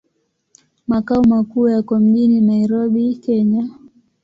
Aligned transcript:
Makao 0.87 1.23
makuu 1.23 1.69
yako 1.69 1.99
mjini 1.99 2.41
Nairobi, 2.41 3.15
Kenya. 3.15 3.69